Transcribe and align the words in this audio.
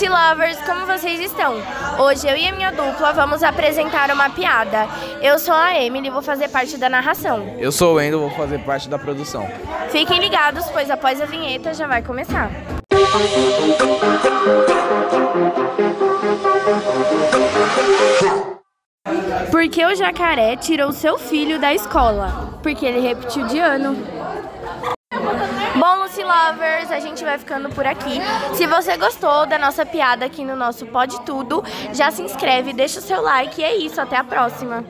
Lucy 0.00 0.08
Lovers, 0.08 0.58
como 0.64 0.86
vocês 0.86 1.20
estão? 1.20 1.56
Hoje 1.98 2.26
eu 2.26 2.34
e 2.34 2.48
a 2.48 2.52
minha 2.52 2.72
dupla 2.72 3.12
vamos 3.12 3.42
apresentar 3.42 4.10
uma 4.10 4.30
piada. 4.30 4.88
Eu 5.20 5.38
sou 5.38 5.52
a 5.52 5.78
Emily 5.78 6.08
e 6.08 6.10
vou 6.10 6.22
fazer 6.22 6.48
parte 6.48 6.78
da 6.78 6.88
narração. 6.88 7.54
Eu 7.58 7.70
sou 7.70 7.92
o 7.92 7.96
Wendel, 7.96 8.18
vou 8.18 8.30
fazer 8.30 8.60
parte 8.60 8.88
da 8.88 8.98
produção. 8.98 9.46
Fiquem 9.90 10.18
ligados, 10.18 10.64
pois 10.70 10.88
após 10.90 11.20
a 11.20 11.26
vinheta 11.26 11.74
já 11.74 11.86
vai 11.86 12.02
começar. 12.02 12.50
Por 19.50 19.68
que 19.68 19.84
o 19.84 19.94
jacaré 19.94 20.56
tirou 20.56 20.92
seu 20.92 21.18
filho 21.18 21.60
da 21.60 21.74
escola? 21.74 22.58
Porque 22.62 22.86
ele 22.86 23.00
repetiu 23.00 23.46
de 23.46 23.58
ano. 23.58 23.94
Lovers, 26.30 26.92
a 26.92 27.00
gente 27.00 27.24
vai 27.24 27.36
ficando 27.38 27.68
por 27.70 27.84
aqui. 27.84 28.20
Se 28.54 28.64
você 28.64 28.96
gostou 28.96 29.46
da 29.46 29.58
nossa 29.58 29.84
piada 29.84 30.24
aqui 30.24 30.44
no 30.44 30.54
nosso 30.54 30.86
Pode 30.86 31.20
Tudo, 31.22 31.64
já 31.92 32.12
se 32.12 32.22
inscreve, 32.22 32.72
deixa 32.72 33.00
o 33.00 33.02
seu 33.02 33.20
like 33.20 33.60
e 33.60 33.64
é 33.64 33.76
isso. 33.76 34.00
Até 34.00 34.16
a 34.16 34.22
próxima. 34.22 34.84